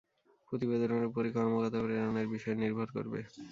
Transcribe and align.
প্রতিবেদনের 0.47 1.07
উপরই 1.09 1.31
কর্মকর্তা 1.35 1.79
প্রেরণের 1.83 2.27
বিষয় 2.33 2.55
নির্ভর 2.61 2.87
করবে। 2.95 3.19